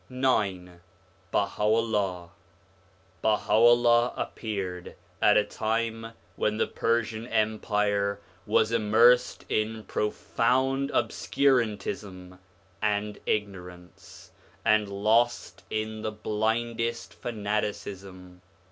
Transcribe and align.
IX 0.09 0.67
BAHA 1.29 1.43
f 1.43 1.57
U'LLAH 1.69 2.29
BAHA'u'LLAH 3.23 4.15
1 4.17 4.19
appeared 4.19 4.95
at 5.21 5.37
a 5.37 5.43
time 5.43 6.13
when 6.35 6.57
the 6.57 6.65
Persian 6.65 7.27
Empire 7.27 8.19
was 8.47 8.71
immersed 8.71 9.45
in 9.47 9.83
profound 9.83 10.89
obscurantism 10.89 12.39
and 12.81 13.19
ignorance, 13.27 14.31
and 14.65 14.89
lost 14.89 15.61
in 15.69 16.01
the 16.01 16.11
blindest 16.11 17.13
fanaticism. 17.13 18.41